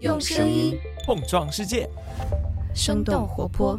[0.00, 1.90] 用声音碰撞世界，
[2.72, 3.76] 生动活泼。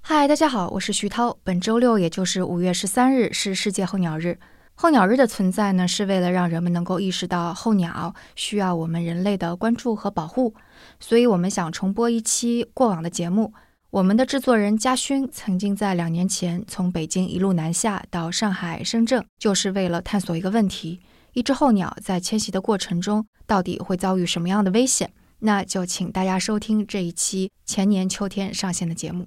[0.00, 1.36] 嗨，大家好，我是徐涛。
[1.44, 4.38] 本周六，也就是五月十三日，是世界候鸟日。
[4.74, 10.54] 候鸟日的存在呢，是为了让人们能够意识到候鸟需要我们人类的关注和保护。
[10.98, 13.52] 所以，我们想重播一期过往的节目。
[13.90, 21.00] 我们的制作人嘉勋曾经在两年前从北京一路南下到上海、深圳，就是为了探索一个问题：
[21.34, 25.12] 一只候鸟在迁徙的过程中，到底会遭遇什么样的危险？
[25.40, 29.26] 那就请大家收听这一期前年秋天上线的节目。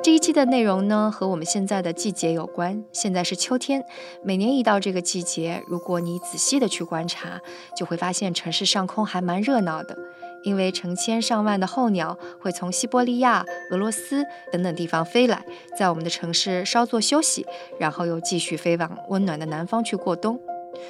[0.00, 2.84] 这一期的内容呢，和我们现在的季节有关。
[2.92, 3.84] 现在是秋天，
[4.22, 7.40] 每年一到这个季节，如果你仔细的去观察，
[7.76, 9.98] 就会发现城市上空还蛮热闹的。
[10.42, 15.44] 因为成千上万的候鸟会从西伯利亚、俄罗斯等等地方飞来，
[15.76, 17.46] 在我们的城市稍作休息，
[17.78, 20.40] 然后又继续飞往温暖的南方去过冬。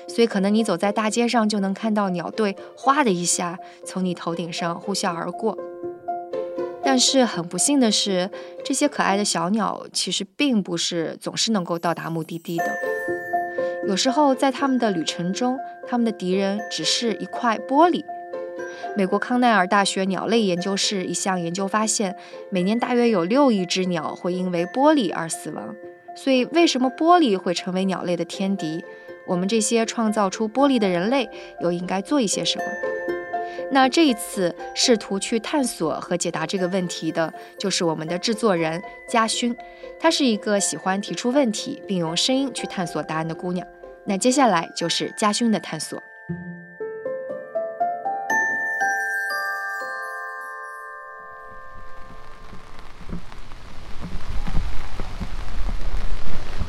[0.09, 5.59] 所以，可能你走在大街上就能看到鸟队哗的一下从你头顶上呼啸而过。
[6.85, 8.31] 但是很不幸的是，
[8.65, 12.65] 这些可爱的小鸟其实并不是总是能够到达目的地的。
[13.89, 18.03] 有时候，在他们的旅程中，他们的敌人只是一块玻璃。
[18.95, 22.15] 美国康奈尔大学鸟类研究室一项研究发现，
[22.51, 25.75] 每年大约有六亿只鸟会因为玻璃而死亡。
[26.15, 28.85] 所以，为什么玻璃会成为鸟类的天敌？
[29.27, 31.29] 我们这些创造出玻璃的人类
[31.61, 32.65] 又应该做一些什么？
[33.71, 39.57] 那这一次试图去探索和解答这个问题的，就是我们的制作人嘉勋。
[39.99, 43.67] 她是一个喜欢提出问题并用声音去探索答案的姑娘。
[44.05, 45.99] 那接下来就是嘉勋的探索。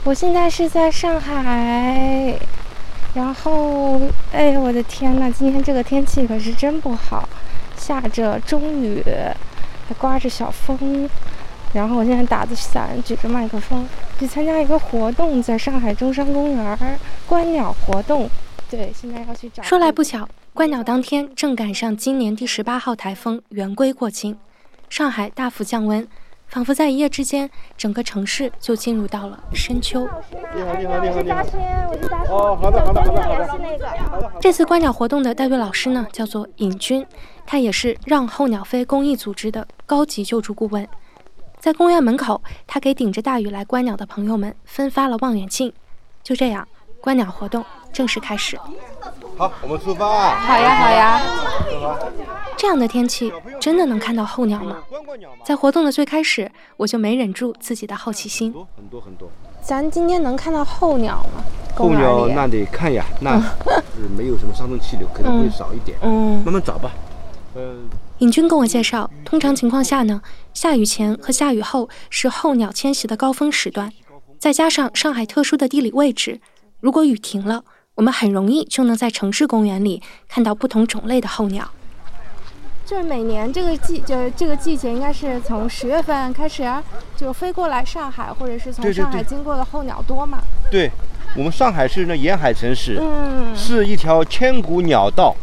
[0.06, 2.38] 我现在是在上海，
[3.14, 4.02] 然后，
[4.34, 7.28] 哎，我的天呐，今天这个天气可是真不好，
[7.78, 9.02] 下着中雨，
[9.88, 11.10] 还刮着小风。
[11.72, 13.88] 然后我现在打着伞，举着麦克风，
[14.20, 18.30] 去参加一个活动，在上海中山公园观鸟活动。
[18.70, 19.64] 对，现在要去找。
[19.64, 24.38] 说来不巧，观鸟当天正赶上今年第十八号台风圆规过境，
[24.90, 26.06] 上海大幅降温。
[26.48, 30.08] 仿佛在一夜之间，整个城市就进入到了深秋。
[30.56, 31.42] 你好，你好，你好，你好。
[31.90, 34.32] 我是嘉哦，好的，好的，好的，好的。
[34.40, 37.06] 这次观鸟活动的带队老师呢，叫做尹军，
[37.46, 40.88] 他也是让候鸟飞公益组织的高级救助顾问。
[41.60, 45.74] 在公园门口，他给顶着大雨来观鸟的朋友们分发了望远镜。
[46.22, 46.68] 就这样，
[47.02, 48.60] 观鸟活动正式开始。
[49.38, 50.36] 好，我们出发。
[50.36, 51.22] 好呀，好呀。
[52.58, 54.78] 这样的天气真的能看到候鸟吗？
[55.46, 58.54] 在活动的最开始，我就没忍住自己的好奇心。
[58.76, 59.30] 很多很多。
[59.62, 61.44] 咱今天能看到候鸟吗？
[61.76, 63.40] 候鸟那得看呀，那
[63.96, 65.98] 是没有什么上升气流，可能会少一点。
[66.02, 66.92] 嗯，慢慢找吧。
[67.56, 67.88] 嗯。
[68.20, 70.22] 尹军跟我介绍，通常情况下呢，
[70.54, 73.92] 下雨前和下雨后是候鸟迁徙的高峰时段，
[74.40, 76.40] 再加上上海特殊的地理位置，
[76.80, 77.64] 如果雨停了，
[77.96, 81.70] 我们很容易就能在城市公园里看到不同种类的候鸟。
[82.86, 86.70] 就是每年这个季，就这个季节，应该是从十月份开始，
[87.16, 90.40] 就飞过来上海，或者是从上海经过的候鸟多嘛？
[90.70, 90.92] 对，
[91.38, 95.34] 我们上海是那沿海城市，嗯，是一条千古鸟道，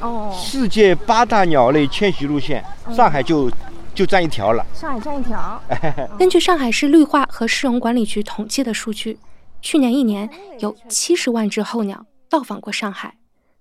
[0.00, 2.64] 哦，世界八大鸟类迁徙路线，
[2.94, 3.50] 上海就
[3.92, 4.64] 就占一条了。
[4.72, 5.60] 上海占一条。
[6.18, 9.18] 根据上海市绿化和市容管理局统计的数据，
[9.60, 10.28] 去年一年
[10.58, 13.16] 有七十万只候鸟到访过上海。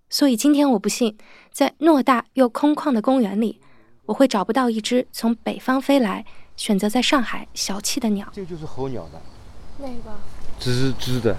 [0.10, 1.16] 所以今天我不信，
[1.52, 3.62] 在偌大又空旷的公园里，
[4.06, 8.28] 我会找不到一只从北方飞来、选择在上海小憩的鸟。
[8.34, 9.22] 这就是候鸟的，
[9.78, 10.18] 那个？
[10.60, 11.38] 吱吱的，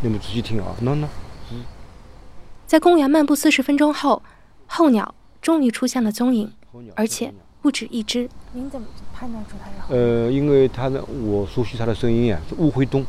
[0.00, 1.04] 你们仔细听啊，喏喏，
[1.50, 1.56] 吱。
[2.66, 4.22] 在公园漫步四十分钟后，
[4.66, 6.50] 候鸟终于出现了踪影，
[6.96, 8.26] 而且不止一只。
[8.54, 9.94] 您怎么判断出它是候？
[9.94, 13.04] 呃，因为它的我熟悉它的声音呀，是乌灰鸫。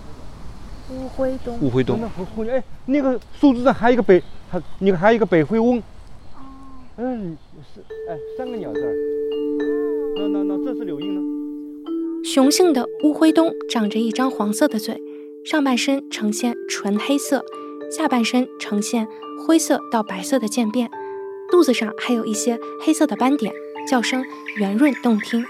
[0.94, 1.52] 乌灰鸫。
[1.62, 1.98] 乌灰鸫。
[2.50, 4.22] 哎，那个树枝上还有一个北。
[4.50, 5.80] 还你看，还有一个北灰翁。
[5.80, 5.84] 哦。
[6.98, 7.38] 嗯，
[7.74, 8.94] 是，哎，三个鸟字儿。
[10.16, 11.22] 那那那，这是柳莺呢。
[12.24, 15.02] 雄性的乌灰鸫长着一张黄色的嘴，
[15.44, 17.44] 上半身呈现纯黑色，
[17.92, 19.08] 下半身呈现
[19.46, 20.90] 灰色到白色的渐变，
[21.52, 23.52] 肚子上还有一些黑色的斑点，
[23.90, 24.24] 叫声
[24.58, 25.44] 圆润动听。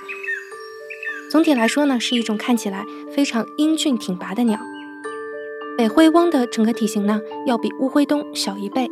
[1.30, 4.60] 总体来说呢，是一种看起来非常英俊挺拔的鸟。
[5.76, 8.92] 北灰翁的整个体型呢，要比乌灰鸫小一倍，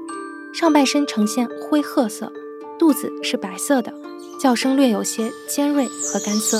[0.51, 2.33] 上半身呈现灰褐色，
[2.79, 3.93] 肚子是白色的，
[4.39, 6.57] 叫声略有些尖锐和干涩。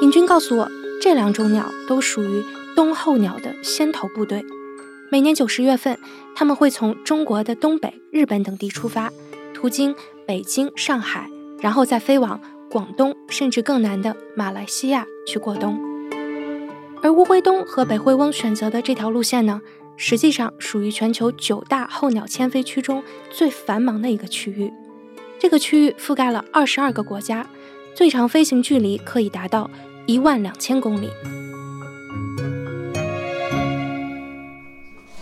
[0.00, 2.42] 尹军告诉我，这两种鸟都属于
[2.74, 4.42] 冬候鸟的先头部队，
[5.10, 5.98] 每年九十月份，
[6.34, 9.12] 他们会从中国的东北、日本等地出发，
[9.52, 9.94] 途经
[10.26, 11.28] 北京、上海，
[11.60, 12.40] 然后再飞往
[12.70, 15.93] 广东，甚至更南的马来西亚去过冬。
[17.04, 19.60] 而乌灰鸫和北灰翁选择的这条路线呢，
[19.94, 24.72] 实际上属于全球九大候鸟迁飞区中最繁忙的一个区域。
[25.38, 27.46] 这个区域覆盖了二十二个国家，
[27.94, 29.70] 最长飞行距离可以达到
[30.06, 31.10] 一万两千公里。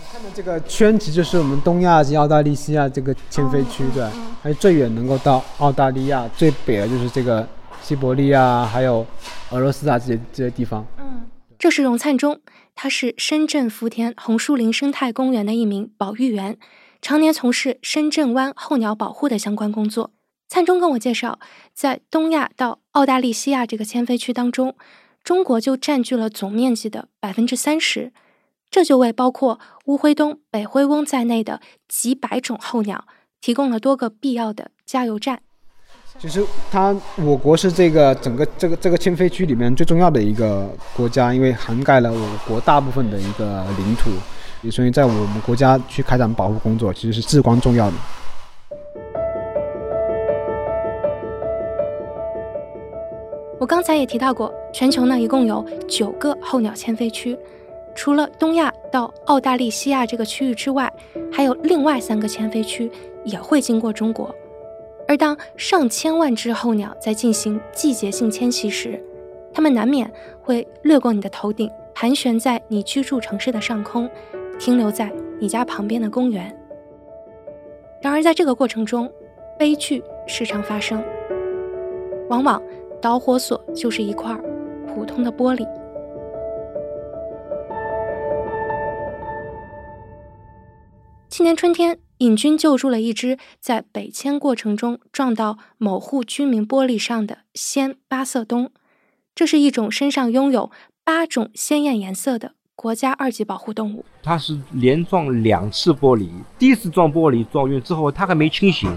[0.09, 4.07] 看的这个圈其实就是我们东亚及澳大利亚这个迁飞区，对，
[4.41, 7.45] 还有最远能够到澳大利亚，最北的就是这个
[7.81, 9.05] 西伯利亚，还有
[9.49, 10.85] 俄罗斯啊这些这些地方。
[10.97, 11.25] 嗯，
[11.63, 12.41] 这是荣灿中，
[12.75, 16.57] 他是深圳福田红树林生态公园的一名保育员。
[17.01, 20.11] 常年从事深圳湾候鸟保护的相关工作。
[20.49, 21.39] 灿中跟我介绍，
[21.73, 24.75] 在东亚到澳大利亚这个迁飞区当中，
[25.23, 28.11] 中国就占据了总面积的百分之三十，
[28.69, 33.07] 这就为包括乌灰鸫、北灰翁在内的几百种候鸟
[33.39, 35.43] 提供了多个必要的加油站。
[36.23, 36.41] 其实，
[36.71, 44.09] 它我国是这个整个这个这个迁飞区里面最重要的一个国家，因为涵盖了我国大部分的一个领土。
[44.71, 47.97] 所以，在我们国家去开展保护工作，其实是至关重要的。
[53.59, 57.37] 我刚才也提到过，全球呢一共有九个候鸟迁飞区，
[57.93, 60.89] 除了东亚到澳大利西亚这个区域之外，
[61.29, 62.89] 还有另外三个迁飞区
[63.25, 64.33] 也会经过中国。
[65.07, 69.01] 而当上千万只候鸟在进行季节性迁徙时，
[69.53, 70.11] 它们难免
[70.41, 74.09] 会掠过你的头顶，盘旋在你居住城市的上空。
[74.59, 76.55] 停留在你家旁边的公园。
[77.99, 79.11] 然而，在这个过程中，
[79.57, 81.03] 悲剧时常发生。
[82.29, 82.61] 往往
[83.01, 84.33] 导火索就是一块
[84.87, 85.67] 普通的玻璃。
[91.31, 98.71] 去年春天，尹军救助了一只在北迁过程中撞到某户居民玻璃上的鲜八色东。
[99.35, 100.71] 这是一种身上拥有
[101.03, 102.53] 八种鲜艳颜色的。
[102.75, 106.27] 国家二级保护动物，它是连撞两次玻璃，
[106.57, 108.91] 第一次撞玻璃撞晕之后，它还没清醒，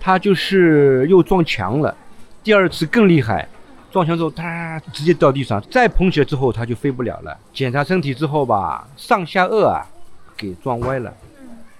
[0.00, 1.96] 它就是又撞墙了。
[2.42, 3.48] 第二次更厉害，
[3.92, 7.38] 撞墙之后，它直接掉地上，再捧起来之后，它就飞不了了。
[7.52, 9.86] 检查身体之后吧，上下颚啊
[10.36, 11.14] 给撞歪了。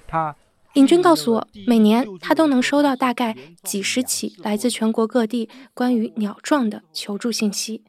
[0.06, 0.35] 他
[0.75, 7.82] 尹军告诉我，每年他都能收到大概几十起来自全国各地关于鸟撞的求助信息。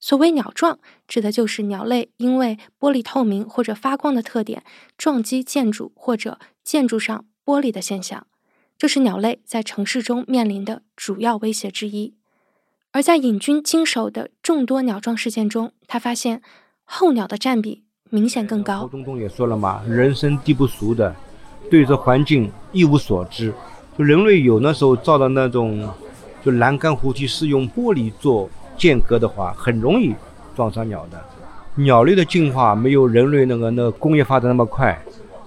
[0.00, 4.64] 所谓鸟撞，指的就是鸟类因为玻璃透明或者发光的特点
[4.96, 8.26] 撞击建筑或者建筑上玻璃的现象，
[8.78, 12.14] 这是鸟类在城市中面临的主要威胁之一。
[12.92, 16.42] 而在尹军经手的众多鸟撞事件中，他发现
[16.84, 18.80] 候鸟的占比明显更高。
[18.80, 21.14] 侯东东也说了嘛，人生地不熟的，
[21.72, 23.50] 对这环境一无所知。
[23.96, 25.88] 就人类有那时候造的那种，
[26.44, 28.50] 就栏杆扶梯是用玻璃做。
[28.74, 30.12] 间隔的话，很容易
[30.56, 31.22] 撞伤鸟的。
[31.76, 34.98] 鸟类的进化没有人类那个那个工业发展那么快，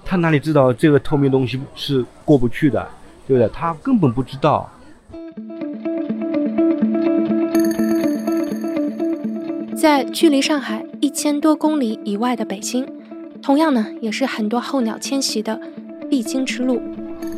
[0.04, 2.88] 它哪里知道这个透明东西是过不去的，
[3.26, 3.50] 对不对？
[3.52, 4.70] 它根本不知道。
[9.76, 12.86] 在距离上海一千多公里以外的北京，
[13.42, 15.60] 同样呢，也是很多候鸟迁徙的
[16.08, 16.80] 必经之路。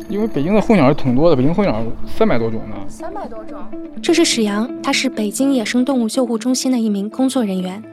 [0.09, 2.75] 因为北京的候鸟是挺多的，北京候鸟三百多种呢。
[2.87, 3.59] 三百多种。
[4.01, 7.83] 这是史阳，他是北京野生动物救护中心的一名工作人员。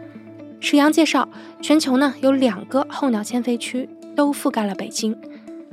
[0.60, 1.28] 史阳介绍，
[1.60, 5.14] 全球呢有两个候鸟迁飞区都覆盖了北京。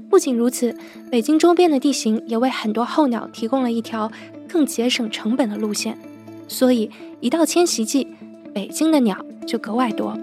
[0.10, 0.76] 不仅如此，
[1.10, 4.12] 北京周边的地形也为很多候鸟提供了一条
[4.48, 5.98] 更节省成本的路线。
[6.48, 6.92] 所以
[7.22, 8.08] 一到迁徙季，
[8.54, 9.18] 北京的鸟
[9.48, 10.16] 就格外多。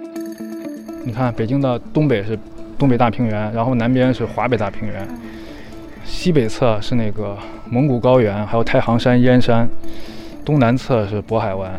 [1.02, 2.38] 你看，北京的东北是
[2.80, 5.06] 东北大平原，然后南边是华北大平原。
[6.02, 7.37] 西北侧是那个
[7.68, 9.68] 蒙古高原，还有太行山、燕山；
[10.46, 11.78] 东南侧是渤海湾。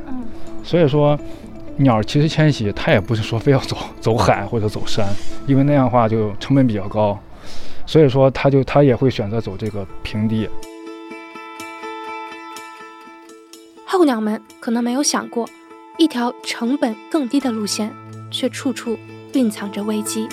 [0.63, 1.19] 所以说，
[1.77, 5.07] 鸟其实迁徙，它也不是说非要走走海或者走山，
[5.47, 7.17] 因为那样的话就成本比较高。
[7.87, 10.47] 所以说，它就它也会选择走这个平地。
[13.85, 15.49] 候鸟们可能没有想过，
[15.97, 17.91] 一条成本更低的路线，
[18.29, 18.97] 却处处
[19.33, 20.29] 蕴藏着危机。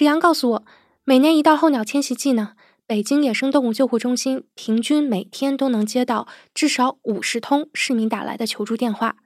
[0.00, 0.64] 史阳告诉我，
[1.04, 2.52] 每年一到候鸟迁徙季呢，
[2.86, 9.16] 北京野生动物救护中心平均每天都能接到至少五十通市民打来的求助电话，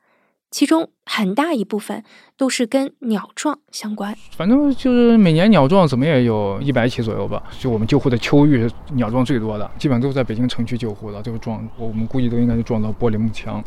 [0.50, 2.02] 其中很大一部分
[2.36, 4.16] 都是跟鸟撞相关。
[4.32, 7.40] 反正就是每年鸟撞怎么也有一百起左右吧。
[7.60, 13.62] 就我们救护的秋玉鸟撞最多的，基本上都是在北京城区救护的，就是撞，我们估计都应该是撞到玻璃幕墙。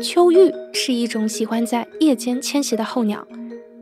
[0.00, 3.26] 秋鹬是一种喜欢在夜间迁徙的候鸟，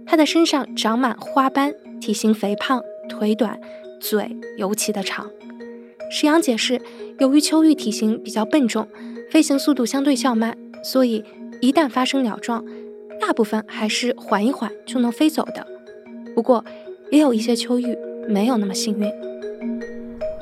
[0.06, 3.60] 它的身上长满花斑，体型肥胖，腿短，
[4.00, 5.30] 嘴尤其的长。
[6.10, 6.80] 石阳解释，
[7.18, 8.86] 由于秋鹬体型比较笨重，
[9.30, 11.24] 飞行速度相对较慢，所以
[11.60, 12.64] 一旦发生鸟撞，
[13.20, 15.66] 大部分还是缓一缓就能飞走的。
[16.34, 16.64] 不过，
[17.10, 17.96] 也有一些秋鹬
[18.28, 19.10] 没有那么幸运。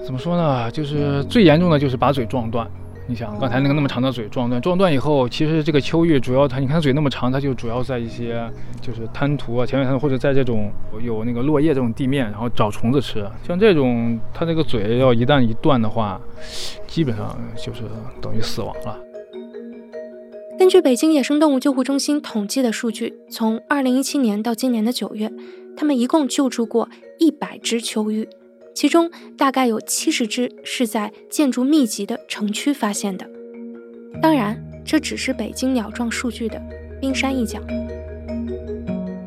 [0.04, 0.70] 怎么说呢？
[0.70, 2.70] 就是最严重的就是把嘴撞断。
[3.06, 13.28] 你想刚才那个那么长的嘴撞断，撞断以后，其实这个秋玉主要它，你看它嘴那么长，它就主要在一些就是滩涂啊、前面滩或者在这种有那个落叶这种地面，然后找虫子吃。
[13.46, 16.18] 像这种它这个嘴要一旦一断的话，
[16.86, 17.82] 基本上就是
[18.22, 18.98] 等于死亡了。
[20.58, 25.30] 根据北京野生动物救护中心统计的数据，从2017年到今年的九月，
[25.76, 28.26] 他们一共救助过100只秋鹬。
[28.74, 33.24] 其中大概有七十只是在建筑密集的城区发现的，
[34.20, 36.60] 当然这只是北京鸟状数据的
[37.00, 37.60] 冰山一角。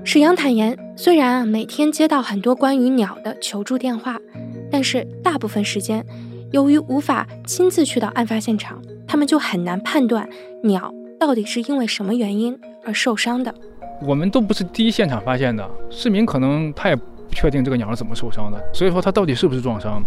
[0.03, 4.19] 史阳坦言，虽然啊每天接到很多关于鸟的求助电话，
[4.69, 6.05] 但是大部分时间，
[6.51, 10.27] 由于无法亲自去到案发现场，他们就很难判断
[10.63, 13.53] 鸟到底是因为什么原因而受伤的。
[14.05, 16.97] 我们都不是第一现场发现的，市民可能他也。
[17.31, 20.01] 确定这个鸟是怎么受伤的，所以说它到底是不是撞伤，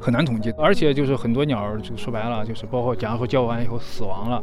[0.00, 0.50] 很难统计。
[0.58, 4.42] 而且就是很多鸟，就说白了，就是包括假如说叫完以后死亡了，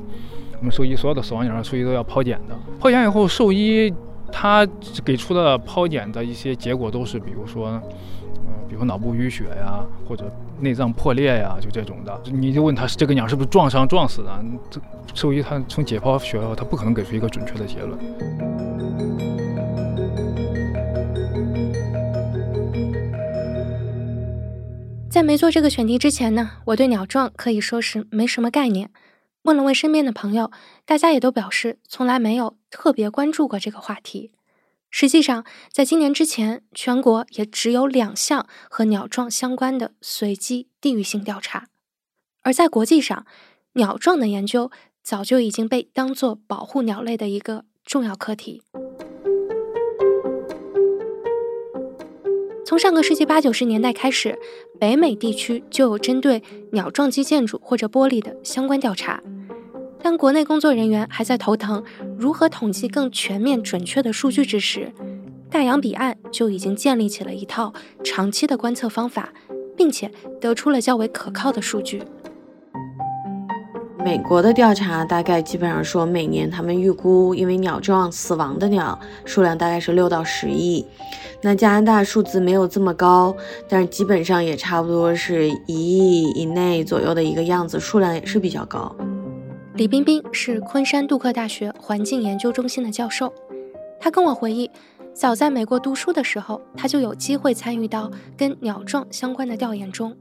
[0.59, 2.55] 我们兽医所有的死亡鸟，兽医都要剖检的。
[2.81, 3.93] 剖检以后，兽医
[4.31, 4.67] 他
[5.05, 12.19] 给出的剖检的一些结果都是，比如说，嗯，比如脑部淤血呀，或者内脏破裂呀，就这种的。
[12.25, 14.81] 你就问他是这个鸟是不是撞伤撞死的，这
[15.13, 17.97] 兽医他从解剖学他不可能给出一个准确的结论。
[25.13, 28.89] 在没做这个选题之前呢，我对鸟撞可以说是没什么概念。
[29.43, 30.49] 问了问身边的朋友，
[30.85, 34.31] 大家也都表示从来没有特别关注过这个话题。
[34.89, 41.67] 实际上，在今年之前，全国也只有两项和鸟撞相关的随机地域性调查。
[42.41, 43.27] 而在国际上，
[43.73, 44.71] 鸟撞的研究
[45.03, 48.63] 早就已经被当作保护鸟类的一个重要课题。
[52.65, 54.39] 从上个世纪八九十年代开始，
[54.79, 56.41] 北美地区就有针对
[56.71, 59.21] 鸟撞击建筑或者玻璃的相关调查。
[60.01, 61.83] 当国内工作人员还在头疼
[62.17, 64.91] 如何统计更全面准确的数据之时，
[65.49, 69.33] 大洋彼岸就已经建立起了一套长期的观测方法，
[69.75, 72.01] 并且得出了较为可靠的数据。
[74.03, 80.85] 美国的调查大概基本上说，每年他们预估因为鸟撞死亡的鸟数量大概是六到十亿。
[81.41, 83.33] 那加拿大数字没有这么高，
[83.69, 88.93] 但是基本上也差不多是一亿以内左右的一个样子，数量也是比较高。
[89.75, 93.33] 李冰冰是昆山杜克大学环境研究中心的教授，
[94.01, 94.69] 他跟我回忆，
[95.13, 100.13] 早在美国读书的时候，他就有机会参与到跟鸟撞相关的调研中。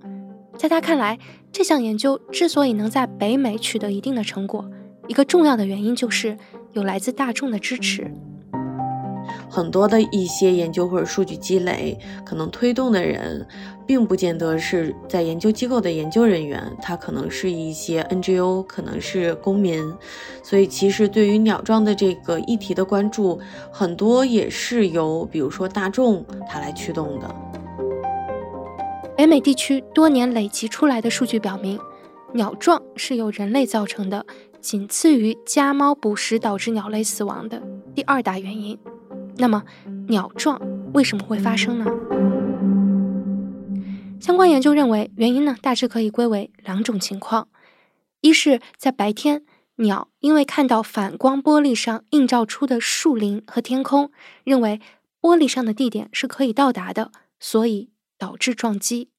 [0.59, 1.19] 在他看来，
[1.51, 4.65] 这项研究之所以能在北美取得一定的成果，
[5.09, 6.37] 一个重要的原因就是
[6.73, 8.11] 有来自大众的支持。
[9.49, 13.47] 很多的一些研究或者数据积累，可能推动的人，
[13.87, 19.83] 并不见得是在研究机构的研究人员，他可能是一些 NGO，可能是公民。
[20.43, 23.39] 所以，其实对于鸟撞的这个议题的关注，
[23.71, 27.35] 很多也是由比如说大众他来驱动的。
[29.15, 31.79] 北美地区多年累积出来的数据表明，
[32.33, 34.25] 鸟撞是由人类造成的，
[34.61, 37.63] 仅次于家猫捕食导致鸟类死亡的
[37.95, 38.79] 第二大原因。
[39.37, 39.63] 那么，
[40.09, 40.61] 鸟撞
[40.95, 41.87] 为什么会发生呢？
[44.19, 47.49] 相关研究认为，原因呢大致可以归为两种情况：
[48.23, 49.45] 一是，在白天，
[49.77, 54.11] 鸟因为看到反光玻璃上映照出的树林和天空，
[54.45, 54.81] 认为
[55.21, 57.91] 玻璃上的地点是可以到达的，所以
[58.23, 59.11] 导致撞击。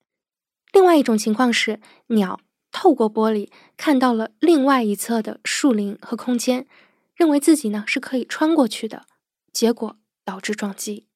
[0.71, 2.39] 另外一种情况是，鸟
[2.71, 6.65] 透过玻璃看到了另外一侧的树林和空间，
[7.13, 9.03] 认为自己呢是可以穿过去的，
[9.51, 11.07] 结果导致撞击。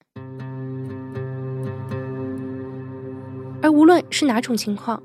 [3.62, 5.02] 而无论是哪种情况，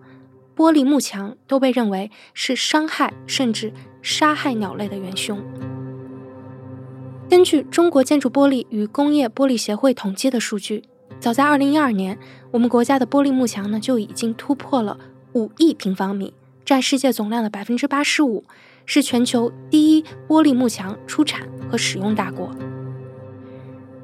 [0.53, 3.71] 玻璃幕墙都被认为是伤害甚至
[4.01, 5.41] 杀害鸟类的元凶。
[7.29, 10.83] 根据中国建筑玻璃与工业玻璃协会统计的数据。
[11.19, 12.17] 早在二零一二年，
[12.51, 14.98] 我们国家的玻璃幕墙呢就已经突破了
[15.33, 16.33] 五亿平方米，
[16.65, 18.43] 占世界总量的百分之八十五，
[18.86, 22.53] 是全球第一玻璃幕墙出产和使用大国。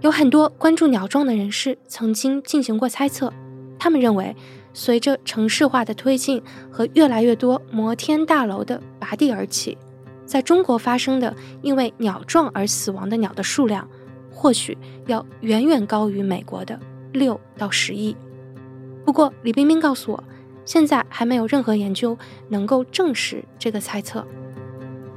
[0.01, 3.33] 有很多关注鸟撞的人士曾经进行过猜测，
[3.77, 4.33] 他们认为，
[4.73, 6.41] 随着城市化的推进
[6.71, 9.77] 和越来越多摩天大楼的拔地而起，
[10.25, 13.85] 在中国发生的因为鸟撞而死亡的鸟的数量，
[14.39, 16.79] 或许要远远高于美国的
[17.11, 18.15] 六到十亿。
[19.03, 20.23] 不过，李冰冰告诉我，
[20.63, 22.17] 现在还没有任何研究
[22.47, 24.25] 能够证实这个猜测。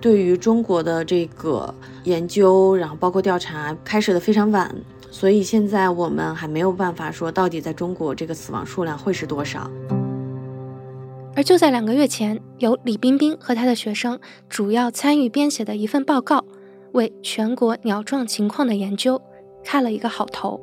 [0.00, 4.75] 对于中国的这个研究，然后包括调查开始的非常晚，
[5.09, 9.71] 所以现在我们还没有办法说到底在中国这个死亡数量会是多少。
[11.37, 16.45] 而就在两个月前，由李冰冰和他的学生主要参与编写的一份报告，
[16.93, 19.21] 为全国鸟撞情况的研究
[19.65, 20.61] 开了一个好头。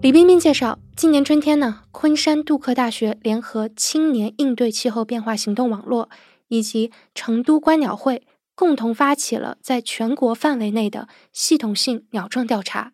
[0.00, 6.10] 李冰冰介绍，今年春天呢，昆山杜克大学联合青年应对气候变化行动网络
[6.48, 12.92] 以及成都观鸟会，共同发起了在全国范围内的系统性鸟撞调查。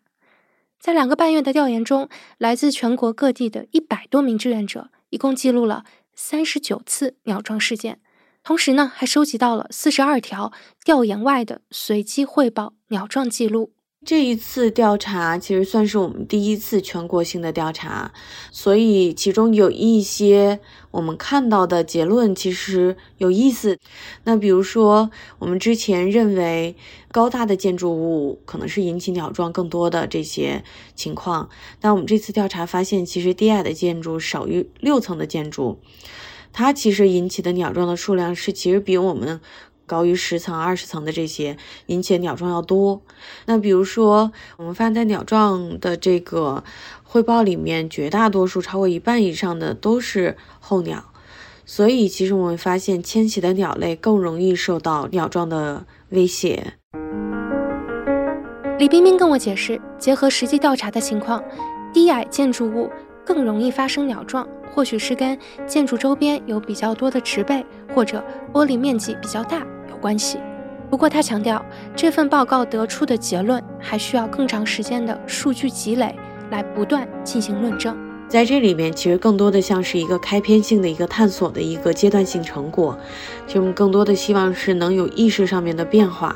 [0.79, 7.99] 在两个半月的调研中，来自全国各地的一百多名志愿者，一共记录了三十九次鸟撞事件，
[8.43, 10.51] 同时呢，还收集到了四十二条
[10.83, 13.71] 调研外的随机汇报鸟撞记录。
[14.05, 18.13] 这一次调查其实算是我们第一次全国性的调查，
[18.49, 23.77] 所以其中有一些我们看到的结论其实有意思。
[24.23, 26.77] 那比如说，我们之前认为
[27.11, 30.63] 高大的建筑物可能是引起鸟撞更多的这些
[30.95, 31.49] 情况，
[31.81, 35.77] 但我们这次调查发现，其实低矮的建筑少于六层的建筑，
[36.51, 39.39] 它其实引起的鸟撞的数量是其实比我们。
[39.85, 43.01] 高于十层、二十层的这些引起的鸟撞要多。
[43.47, 46.63] 那比如说，我们发现在鸟撞的这个
[47.01, 51.05] 汇报里面，绝大多数超过一半以上的都是候鸟。
[51.65, 56.73] 所以，其实我们发现迁徙的鸟类更容易受到鸟撞的威胁。
[58.77, 61.43] 李冰冰跟我解释，结合实际调查的情况，
[61.91, 62.87] 低矮建筑物
[63.29, 64.47] 更容易发生鸟撞。
[64.73, 69.59] 或许是跟建筑周边有比较多的植被，或者玻璃面积比较大
[69.89, 70.39] 有关系。
[70.89, 71.63] 不过他强调，
[71.95, 76.15] 这份报告得出的结论还需要更长时间的数据积累
[76.49, 77.95] 来不断进行论证。
[78.29, 82.95] 在这里面，其实更多的像是一个开篇性的一个探索的一个阶段性成果。
[83.47, 86.35] 其实我们更多的希望是能有意识上面的变化。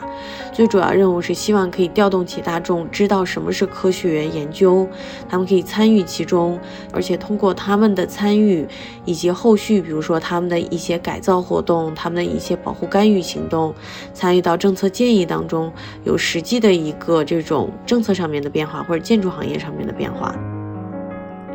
[0.51, 4.87] 最主要任务是希望可以调动起大众，知道什么是科学研究，
[5.29, 6.59] 他们可以参与其中，
[6.91, 8.67] 而且通过他们的参与
[9.05, 13.71] 以及后续，比如说他们的一些改造活动，他们的一些保护干预行动，
[14.15, 15.71] 参与到政策建议当中，
[16.05, 20.33] 有实际的一个这种政策上面的变化，或者建筑行业上面的变化。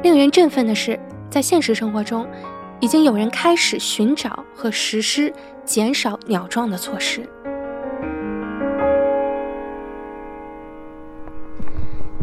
[0.02, 2.26] 令人振奋的是，在现实生活中，
[2.78, 5.32] 已经有人开始寻找和实施
[5.64, 7.28] 减少鸟撞的措施。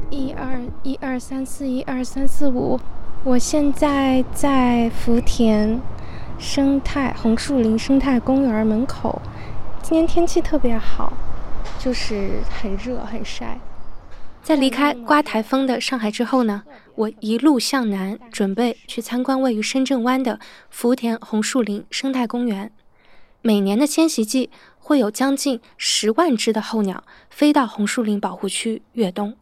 [0.09, 2.79] 一二一二三四一二三四五，
[3.25, 5.77] 我现在在福田
[6.39, 9.21] 生态红树林生态公园门口。
[9.81, 11.11] 今天天气特别好，
[11.77, 13.59] 就是很热很晒。
[14.45, 16.61] 在离开刮台风的上海之后呢，
[16.93, 22.71] 我一路向南，准备去参观位于深圳湾的福田红树林生态公园。
[23.41, 29.35] 每年的迁徙季，会有将近十万只的候鸟飞到红树林保护区越冬。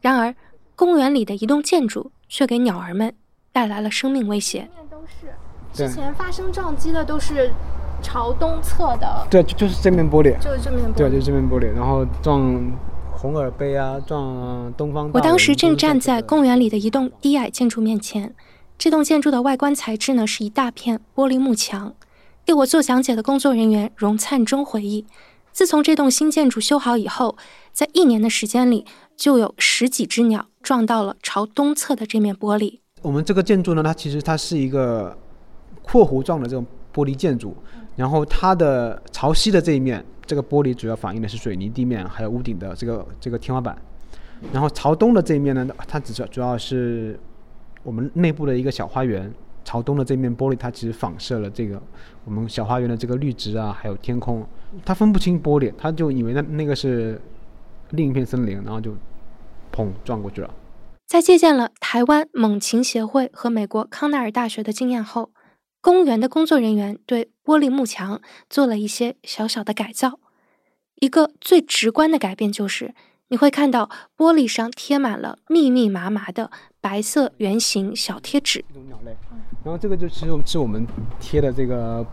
[0.00, 0.34] 然而，
[0.74, 3.14] 公园里的一栋建筑却给鸟儿们
[3.52, 4.68] 带来了生命威胁。
[4.90, 5.32] 都是
[5.72, 7.52] 之前发生撞击的都是
[8.02, 9.24] 朝东侧的。
[9.30, 10.36] 对，就就是这面玻璃。
[10.40, 10.96] 就是这面玻璃。
[10.96, 12.60] 对，就是这面玻璃，然后撞。
[13.16, 15.10] 红耳杯啊，撞东方。
[15.14, 18.34] 我当时正站在公园里的一栋低矮建筑面前，
[18.76, 21.94] 这栋建筑的外观材质呢是一大片玻璃幕墙。
[22.44, 25.06] 给我做讲解的工作人员荣灿中回忆，
[25.50, 27.36] 自从这栋新建筑修好以后，
[27.72, 28.84] 在一年的时间里，
[29.16, 32.78] 就有十几只鸟撞到了朝东侧的这面玻璃。
[33.02, 35.16] 我们这个建筑呢，它其实它是一个
[35.86, 37.56] 括弧状的这种玻璃建筑，
[37.94, 40.04] 然后它的朝西的这一面。
[40.26, 43.78] 这个玻璃主要反映的是水泥地面，还有屋顶的这个这个天花板。
[44.52, 47.16] 然后朝东的这一面呢，它只主要是
[47.84, 49.32] 我们内部的一个小花园。
[49.64, 51.80] 朝东的这面玻璃，它其实反射了这个
[52.24, 54.44] 我们小花园的这个绿植啊，还有天空。
[54.84, 57.20] 它分不清玻璃，他就以为那那个是
[57.90, 58.92] 另一片森林，然后就
[59.72, 60.50] 砰撞过去了。
[61.06, 65.30] 在借鉴了台湾猛禽协会和美国康奈尔大学的经验后。
[65.86, 68.20] 公园的工作人员对玻璃幕墙
[68.50, 70.18] 做了一些小小的改造。
[70.96, 72.92] 一个最直观的改变就是，
[73.28, 78.64] 你会看到玻璃上贴满了密密麻麻的白色圆形小贴纸。
[78.88, 79.16] 鸟类。
[79.62, 80.84] 然后这个就其实是我们
[81.20, 82.04] 贴的这个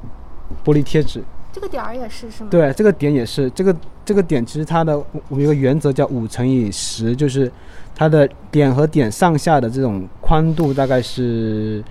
[0.63, 1.23] 玻璃贴纸。
[1.51, 2.49] 这个点儿也是是吗？
[2.51, 3.49] 对，这个点也是。
[3.49, 4.95] 这个这个点其实它的
[5.29, 7.51] 我们一个原则叫五乘以十，就是
[7.95, 11.83] 它的点和点上下的这种宽度大概是。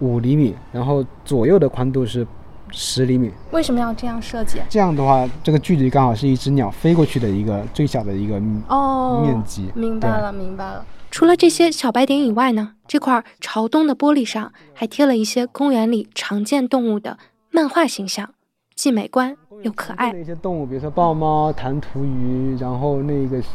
[0.00, 2.26] 五厘米，然后左右的宽度是
[2.70, 3.30] 十厘米。
[3.52, 4.58] 为什么要这样设计？
[4.68, 9.70] 这样的话，这个距离刚好是一只鸟飞过去的一个最小的一个哦面积。
[9.74, 10.84] 明白了，明白了。
[11.10, 17.18] 除了这些小白点以外呢，这块朝东的玻璃上还贴了一些公园里常见动物的
[17.50, 18.30] 漫画形象，
[18.76, 20.12] 既美观又可爱。
[20.12, 23.48] 一些动物，比如说豹猫、弹涂鱼，然后那个是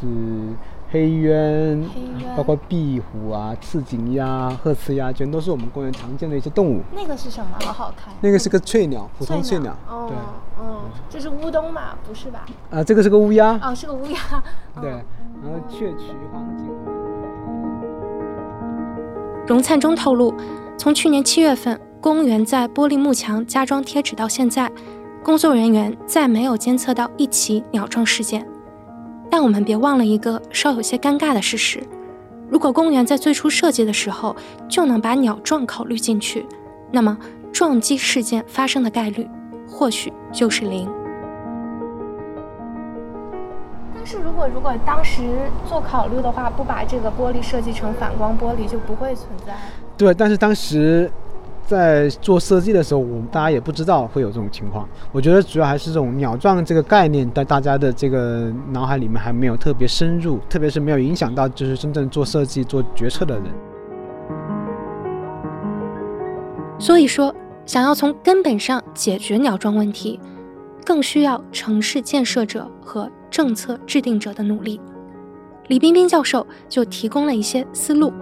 [0.92, 1.84] 黑鸢，
[2.38, 6.82] 包括壁虎啊、刺颈鸭、褐翅鸭，全都是我们公园常见的一些动物。
[6.96, 7.48] 那个是什么？
[7.62, 8.14] 好好看。
[8.22, 9.76] 那个是个翠鸟，普通翠鸟。
[9.90, 10.18] 哦，对，
[10.62, 11.96] 嗯，这是乌冬嘛？
[12.08, 12.46] 不是吧？
[12.72, 13.60] 啊，这个是个乌鸦。
[13.62, 14.18] 哦，是个乌鸦。
[14.82, 16.68] 对，然后雀渠、黄颈。
[19.48, 20.34] 荣灿中透露，
[20.78, 24.72] 从去年七月份公园在玻璃幕墙加装贴纸到现在，
[25.24, 28.48] 工作人员再没有监测到一起鸟撞事件。
[29.38, 31.84] 但我们别忘了一个稍有些尴尬的事实：
[32.50, 34.34] 如果公园在最初设计的时候
[34.70, 36.46] 就能把鸟撞考虑进去，
[36.90, 37.18] 那么
[37.52, 39.28] 撞击事件发生的概率
[39.68, 40.90] 或许就是零。
[43.94, 45.22] 但是如果如果当时
[45.68, 49.54] 做考虑的话，不把这个玻璃设计成反光玻璃，就不会存在。
[49.98, 51.12] 对，但是当时
[51.66, 54.88] 在做设计的时候，我们大家也不知道会有这种情况。
[55.12, 63.46] 我觉得主要还是这种鸟撞这个概念，在大家的这个脑海里面还没有特别深入，特别是没有影响到就是真正做设计、做决策的人。
[66.78, 67.34] 所以说，
[67.66, 70.20] 想要从根本上解决鸟撞问题，
[70.86, 74.80] 更需要城市建设者和政策制定者的努力。
[75.68, 78.14] 李冰冰教授就提供了一些思路。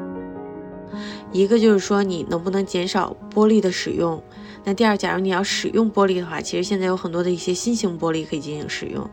[1.31, 4.21] 一个就是说，你能不能减少玻璃的使用？
[4.65, 9.03] 那第二，假如你要使用玻璃的话，其实现在有很多的一些新型玻璃可以进行使用，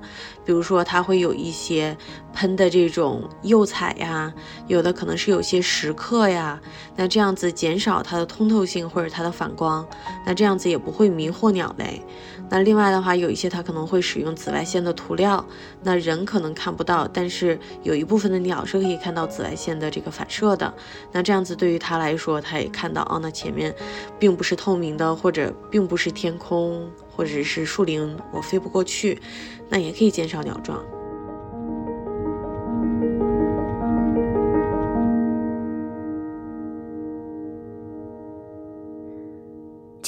[0.44, 1.96] 比如说它会有一些
[2.32, 4.32] 喷的这种釉彩呀，
[4.68, 6.60] 有的可能是有些蚀刻呀，
[6.94, 9.84] 那这样子减少它的通透性或者它的反光，
[10.24, 12.00] 那这样子也不会迷惑鸟类。
[12.50, 15.42] 那另外的话，有一些它可能会使用紫外线的涂料，
[15.84, 20.74] 那人可能看不到，但是有一部分的鸟是可以看到紫外线的这个反射的。
[21.12, 23.72] 那这样子对于它来说，它也看到哦，那前面
[24.18, 29.22] 并不是透明的，或者并不是天空，或者是树林，我飞不过去，
[29.68, 30.84] 那也可以减少鸟撞。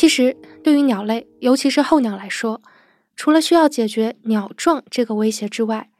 [0.02, 2.60] 其实，对于鸟类，尤其是候鸟来说，
[3.14, 5.90] 除了需要解决鸟撞这个威胁之外，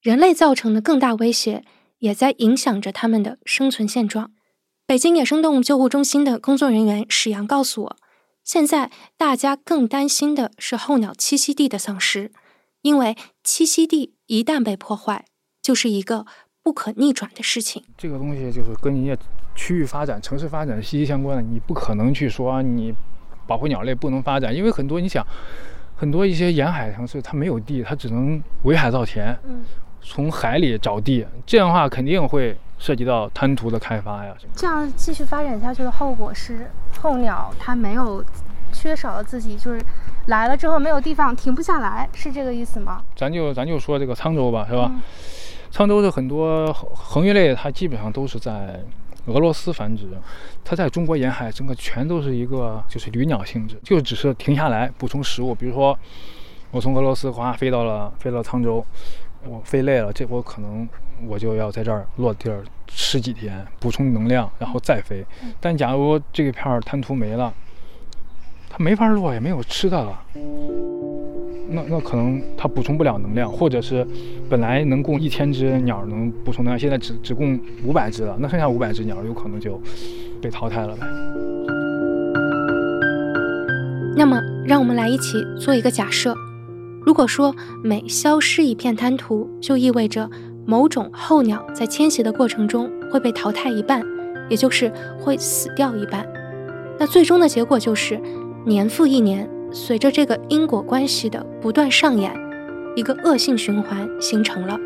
[0.00, 1.64] 人类造成的更大威胁
[1.98, 4.30] 也在影响着它们的生存现状。
[4.86, 7.96] 北京野生动物救护中心的工作人员史阳告诉我，
[8.44, 12.30] 现在大家更担心的是候鸟栖息地的丧失，
[12.82, 15.24] 因为栖息地一旦被破坏，
[15.60, 16.26] 就是一个
[16.62, 17.82] 不可逆转的事情。
[17.96, 19.20] 这个东西就是跟人家
[19.56, 22.94] 区域发展、城市发展息息相关的，你不可能去说你。
[23.48, 25.26] 保护鸟类不能发展，因为很多你想，
[25.96, 29.34] 很多一些沿海城市它没有地，它只能围海造田，
[30.02, 34.34] 从海里找地，这样的话肯定会涉及到滩涂的开发呀。
[34.54, 38.22] 这样继续发展下去的后果是，候鸟它没有
[38.70, 39.80] 缺少了自己，就是
[40.26, 43.02] 来了之后没有地方停不下来，是这个意思吗？
[43.16, 44.92] 咱就咱就说这个沧州吧，是吧？
[45.72, 48.78] 沧州的很多恒鱼类，它基本上都是在。
[49.28, 50.08] 俄罗斯繁殖，
[50.64, 55.54] 它在中国沿海整个全都是一个就是旅鸟性质，就只是停下来补充食物。
[55.54, 55.98] 比如说，
[56.70, 58.84] 我从俄罗斯哗飞到了飞到沧州，
[59.44, 60.88] 我飞累了，这我可能
[61.26, 65.24] 我就要在这儿落地儿吃几天，补充能量，然后再飞。
[65.60, 67.52] 但假如这一片滩涂没了，
[68.68, 70.22] 它没法落，也没有吃的了。
[71.70, 74.06] 那那可能它补充不了能量，或者是
[74.48, 79.80] 本来能供一千只鸟能补充能量，现在只只供五百只了，那剩下五百只鸟有可能就
[80.40, 81.06] 被淘汰了呗。
[84.16, 86.34] 那么，让我们来一起做一个假设：
[87.04, 87.54] 如果说
[87.84, 90.28] 每消失一片滩涂，就意味着
[90.66, 94.02] 某种候鸟在迁徙的过程中会被淘汰一半，
[94.48, 96.26] 也就是会死掉一半，
[96.98, 98.20] 那最终的结果就是
[98.64, 99.48] 年复一年。
[99.70, 102.32] 随着这个因果关系的不断上演，
[102.96, 104.78] 一个恶性循环形成了。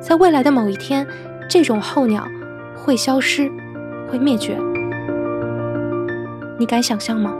[0.00, 1.06] 在未来的某一天，
[1.48, 2.26] 这种候鸟
[2.74, 3.50] 会消失，
[4.10, 4.56] 会灭绝。
[6.58, 7.34] 你敢想象吗？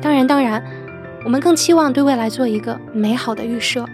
[0.00, 0.62] 当然，当然，
[1.24, 3.84] 我们更期望对未来做一个美好的预设。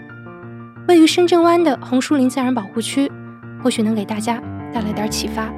[0.88, 3.10] 位于深圳湾的红树林自然保护区，
[3.62, 4.42] 或许能给大家
[4.72, 5.50] 带来点启发。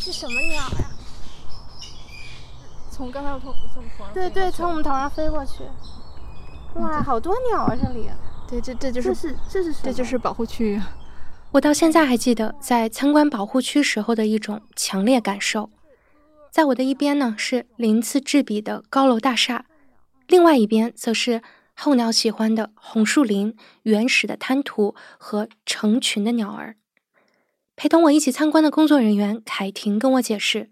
[0.00, 0.90] 是什么鸟呀？
[2.90, 5.64] 从刚才从从头上对对，从我们头上飞过去。
[6.76, 7.76] 哇，好多鸟啊！
[7.76, 8.08] 这里。
[8.48, 10.80] 对，这这就是这是这是这就是保护区。
[11.52, 15.68] 我到现在还记得在参观保护区时候的一种强烈感受。
[16.50, 19.66] 在我的一边呢是鳞次栉比的高楼大厦，
[20.26, 21.42] 另外一边则是
[21.76, 26.76] 候鸟喜欢的红树林、原始的滩涂和成群的鸟儿。
[27.80, 30.68] 陪同我一起参观的工作人员凯婷跟我解释，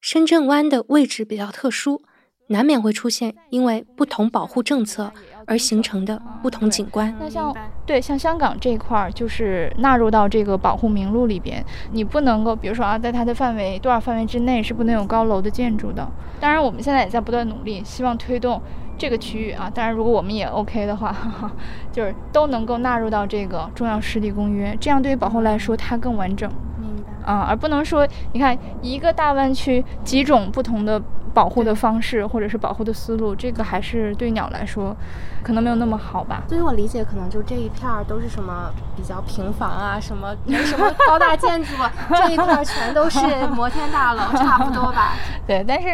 [0.00, 2.02] 深圳湾的位置比较特殊。
[2.48, 5.12] 难免会出现因为不同保护政策
[5.46, 7.14] 而形成的不同景观。
[7.20, 16.04] 那像对像香港这一块儿，就是纳入到这个保护名录里边，你不能够，比如说啊，在它的范围多少范围之内是不能有高楼的建筑的。
[16.40, 18.60] 当然，我们现在也在不断努力，希望推动
[19.00, 19.68] 这个区域啊。
[19.74, 21.16] 当然，如果我们也 OK 的话，
[21.90, 26.48] 就是都能够纳入到这个重要湿地公约，这样对于保护来说它更完整。
[26.78, 27.32] 明白。
[27.32, 31.00] 啊，而不能说你看一个大湾区几种不同的。
[31.32, 34.96] 保护的方式或者是保护的思路，这个还是对鸟来说，
[35.44, 36.42] 可能没有那么好吧。
[36.48, 41.68] 所以我理解，可能就这一片儿都是什么比较平房啊，什么没什么高大建筑，
[42.16, 43.20] 这一块儿全都是
[43.54, 45.12] 摩天大楼， 差不多吧。
[45.46, 45.90] 对，但是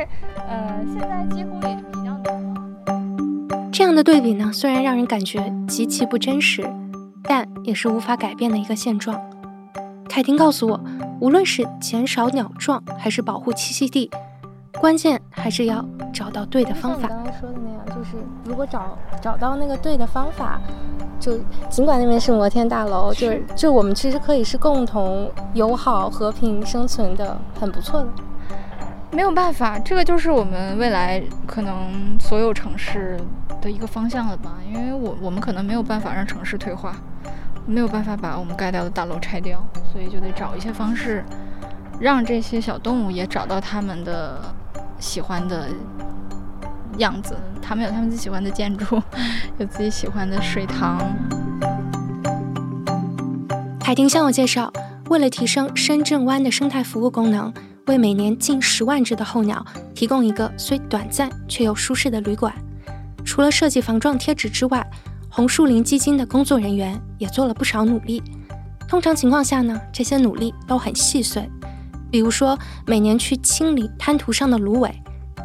[0.49, 2.15] 呃，现在几乎也比较
[3.77, 6.67] 这样的对比呢，虽然让人感觉极其不真实，
[7.23, 9.21] 但也是无法改变的一个现状。
[10.09, 10.81] 凯婷告诉我，
[11.21, 14.11] 无论是减少鸟撞，还是保护栖息地。
[14.81, 17.07] 关键还是要找到对的方法。
[17.07, 20.59] 刚刚说的那样，就是如果找找到那个对的方法，
[21.21, 21.33] 就
[21.69, 28.09] 尽管那边是摩天大楼，就是就我们其实可以是共同友好和平生存的，很不错的。
[29.17, 33.19] 没有办法，这个就是我们未来可能所有城市
[33.63, 34.59] 的一个方向了吧？
[34.71, 36.95] 因为我我们可能没有办法让城市退化，
[37.65, 41.25] 没有办法把我们盖掉的大楼拆掉，所以就得找一些方式，
[41.99, 44.39] 让这些小动物也找到他们的。
[44.99, 45.69] 喜欢的
[46.97, 49.03] 样子，他们有他们自己喜欢的建筑，
[49.59, 50.99] 有自己喜欢的水塘。
[53.83, 54.73] 海婷向我介绍，
[55.11, 57.53] 为了提升深圳湾的生态服务功能，
[57.87, 62.53] 为每年近十万只的候鸟提供一个虽短暂却又舒适的旅馆。
[63.25, 64.85] 除了设计防撞贴纸之外，
[65.29, 68.23] 红树林基金的工作人员也做了不少努力。
[68.89, 71.49] 通常情况下呢，这些努力都很细碎。
[72.11, 74.95] 比如说，每年去清理滩涂上的芦苇，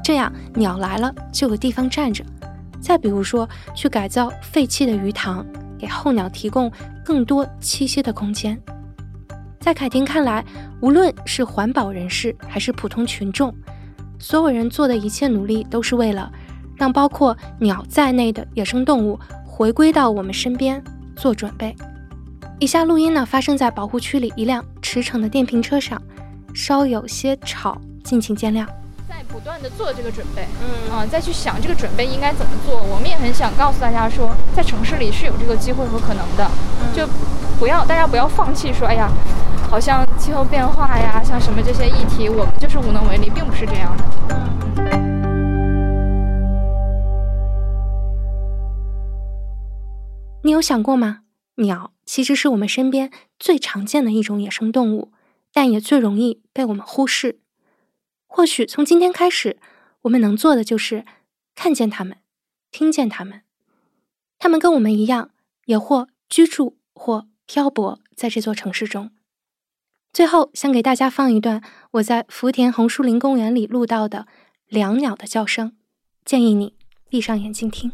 [0.04, 2.24] 这样鸟来了就有地方站着；
[2.80, 5.46] 再比如说，去改造废弃的鱼塘，
[5.78, 6.72] 给候鸟提供
[7.04, 8.62] 更多栖息的空间。
[9.62, 10.44] 在凯婷看来，
[10.80, 13.54] 无论是环保人士还是普通群众，
[14.18, 16.32] 所有人做的一切努力，都是为了
[16.76, 20.84] 让包括鸟在内的野生动物回归到我们身边
[21.16, 21.76] 做准备。
[22.60, 26.02] 以下录音呢，发生在保护区里一辆驰骋的电瓶车上。
[26.54, 28.66] 稍有些吵，敬请见谅。
[29.08, 32.82] 在不断的做这个准备，嗯啊，再去想这个准备应该怎么做。
[32.84, 36.52] 我们也很想告诉大家说，在城市里是有这个机会和可能的，
[36.94, 37.08] 就
[37.62, 38.74] 不要大家不要放弃。
[38.74, 39.08] 说，哎呀，
[39.70, 44.04] 好像气候变化呀，像什么这些议题，我们就是无能为力，并不是这样的。
[50.44, 51.20] 你有想过吗？
[51.58, 55.12] 鸟其实是我们身边最常见的一种野生动物。
[55.54, 57.42] 但也最容易被我们忽视。
[58.26, 59.60] 或许从今天开始，
[60.04, 61.06] 我们能做的就是
[61.54, 62.18] 看见它们，
[62.72, 63.42] 听见它们。
[64.40, 65.30] 它们跟我们一样，
[65.66, 69.12] 也或居住，或漂泊在这座城市中。
[70.14, 71.62] 最后，想给大家放一段
[71.92, 74.26] 我在福田红树林公园里录到的
[74.70, 75.76] 两鸟的叫声，
[76.24, 76.76] 建议你
[77.10, 77.92] 闭上眼睛听。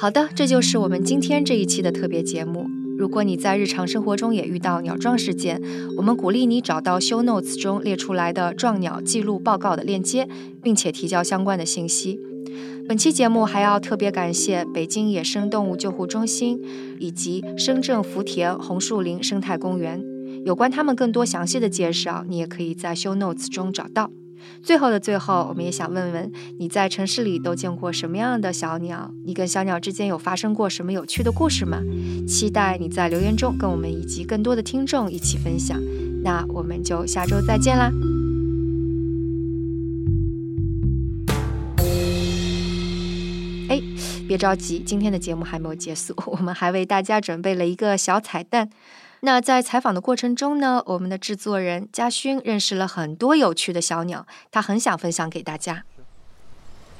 [0.00, 2.66] 好的，这就是我们今天这一期的特别节目。
[2.96, 5.60] 如果你在日常生活中也遇到鸟撞事件，
[5.98, 10.26] 我们鼓励你找到 Show Notes 中列出来的撞鸟记录报告的链接，
[10.62, 12.18] 并且提交相关的信息。
[12.88, 16.58] 本期节目还要特别感谢北京野生动物救护中心
[16.98, 20.02] 以及深圳福田红树林生态公园。
[20.46, 24.10] 有关他们更多详细的介绍，你也可以在 Show Notes 中找到。
[24.62, 29.12] 最后的最后我们也想问问你在城市里都见过什么样的小鸟？
[29.24, 31.80] 你跟小鸟之间有发生过什么有趣的故事吗？
[32.26, 35.80] 期待你在留言中跟我们以及更多的听众一起分享。
[36.22, 37.90] 那我们就下周再见啦。
[43.68, 43.82] 诶
[44.26, 48.68] 别着急今天的节目还没有结束 我们还为大家准备了一个小彩蛋
[49.22, 55.84] 那在采访的过程中呢，我们的制作人嘉勋认识了很多有趣的小鸟，他很想分享给大家。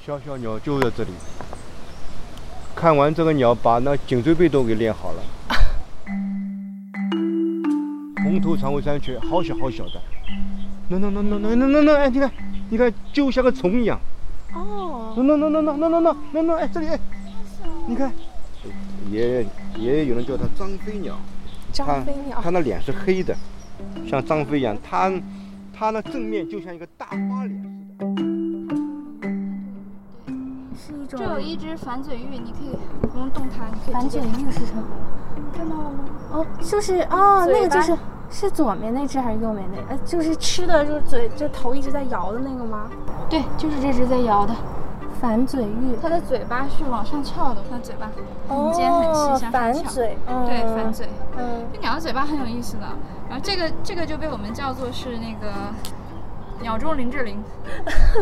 [0.04, 1.10] 小小鸟就在这里。
[2.76, 5.22] 看完这个鸟，把那颈椎背都给练好了。
[8.22, 9.92] 红头长尾山雀，好小好小的。
[10.90, 12.30] 那那那那那那那那，哎，你看，
[12.68, 13.98] 你看，就像个虫一样。
[14.54, 15.14] 哦。
[15.16, 17.00] 那那那那那那那那那，哎，这里，哎，
[17.86, 18.12] 你看，
[19.10, 19.46] 也
[19.78, 21.18] 也有人叫它张飞鸟。
[21.72, 22.40] 张飞鸟。
[22.42, 23.34] 它那脸是黑的，
[24.08, 24.76] 像张飞一样。
[24.82, 25.10] 它
[25.72, 27.62] 它那正面就像一个大花脸
[27.98, 28.06] 似的。
[30.76, 31.18] 是一种。
[31.18, 32.76] 这有一只反嘴鹬，你可以
[33.08, 33.94] 不用动它，你可以。
[33.94, 34.82] 反嘴鹬是什么？
[35.56, 36.04] 看到了吗？
[36.32, 37.96] 哦，就是哦，那个就是。
[38.32, 39.92] 是左面那只还是右面那？
[39.92, 42.88] 呃，就是吃的，就是嘴，就头一直在摇的那个吗？
[43.28, 44.54] 对，就是这只在摇的
[45.20, 45.96] 反嘴鹬。
[46.00, 48.10] 它的嘴巴是往上翘的，它嘴巴
[48.48, 49.50] 很尖很细，向上翘。
[49.50, 51.08] 反嘴，对，反嘴。
[51.36, 52.82] 嗯，这鸟的嘴巴很有意思的。
[53.28, 55.52] 然后这个这个就被我们叫做是那个
[56.62, 57.42] 鸟中林志玲，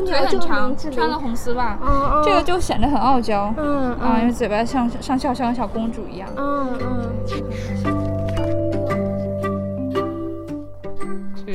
[0.04, 1.78] 腿很长，穿了红丝袜。
[1.80, 3.52] 嗯这个就显得很傲娇。
[3.56, 6.28] 嗯啊，因为嘴巴像上翘，像个小公主一样。
[6.36, 8.07] 嗯嗯。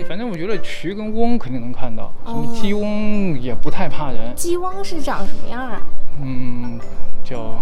[0.08, 4.34] 反正我觉得渠跟翁肯定能看到，什么鸡翁也不太怕人。
[4.36, 5.82] 鸡翁是长什么样啊？
[6.22, 6.80] 嗯，
[7.24, 7.56] 叫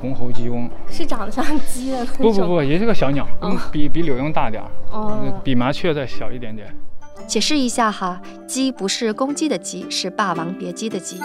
[0.00, 0.68] 红喉鸡翁。
[0.88, 2.16] 是长得像鸡的那种？
[2.18, 3.26] 不不不，也是个小鸟，
[3.70, 6.74] 比比柳莺大点儿，比麻雀再小一点点。
[7.26, 11.20] 解释一下哈，鸡不是公鸡的鸡，是《霸王别姬》的鸡。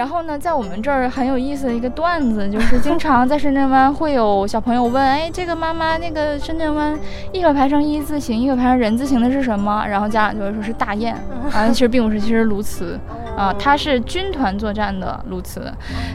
[0.00, 6.98] 然后呢，在我们这儿很有意思的一个段子，就是经常在深圳湾会有小朋友问：“哎，这个妈妈，那个深圳湾
[7.34, 11.14] 一会排成一字形，一会排成人字形的是什么？”然后家长就会说是大雁，
[11.52, 12.98] 啊，其实并不是，其实鸬鹚，
[13.36, 15.60] 啊，它是军团作战的鸬鹚，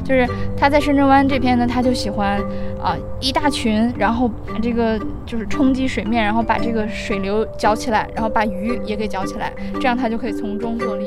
[0.04, 2.42] 就是它在深圳湾这边呢，它就喜欢
[2.82, 11.06] 啊一大群，然后把这个就是冲击水面，然后把这个水流搅起来，然后把鱼也给搅起来，这样它就可以从中作利。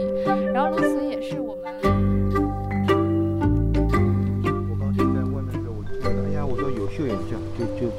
[0.55, 1.58] 然后鸬鹚也是我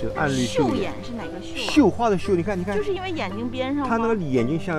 [0.08, 0.16] 们。
[0.18, 1.72] 暗绿绣眼是哪个绣？
[1.72, 3.88] 绣花的绣，你看，你看，就是因为眼睛边上。
[3.88, 4.76] 它那个眼睛像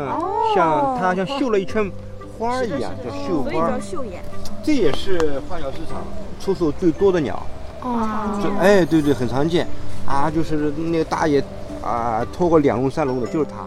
[0.55, 1.91] 像它像绣了一圈
[2.39, 3.51] 花一样，叫绣花。
[3.51, 4.23] 所以叫绣眼。
[4.63, 6.03] 这也是花鸟市场
[6.41, 7.43] 出售最多的鸟。
[7.83, 8.59] 哦。
[8.61, 9.67] 哎，对对，很常见。
[10.07, 11.43] 啊，就是那个大爷
[11.83, 13.67] 啊，拖过两笼三笼的，就是它。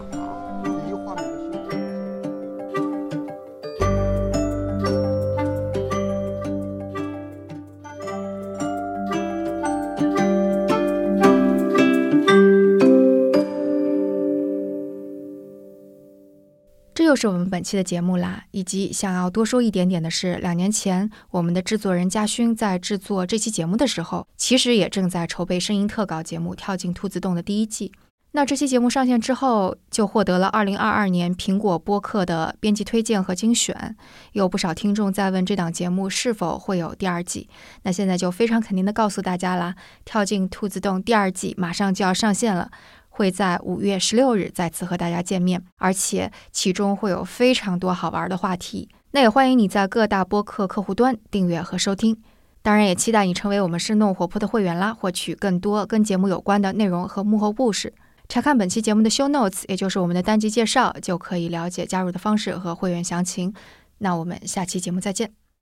[17.14, 27.92] 就是我们本期的节目啦，以及想要多说一点点的是，两年前我们的制作人嘉勋在制作这期节目的时候，其实也正在筹备声音特稿节目《跳进兔子洞》的第一季。
[28.32, 33.94] 那这期节目上线之后，就获得了2022年苹果播客的编辑推荐和精选。
[34.32, 37.48] 有不少听众在问这档节目是否会有第二季，
[37.84, 42.72] 那现在就非常肯定的告诉大家啦，《跳进兔子洞》第二季马上就要上线了。
[43.16, 48.88] 会在五月十六日再次和大家见面，而且其中会有非常多好玩的话题。
[49.12, 52.20] 那也欢迎你在各大播客客户端订阅和收听，
[52.60, 57.94] 当然也期待你成为我们生动活泼的会员啦，获取更多跟节目有关的内容和幕后故事。
[58.28, 63.54] 查看本期节目的 show notes，也就是我们的单集介绍，就可以了解加入的方式和会员详情。
[63.98, 65.43] 那我们下期节目再见。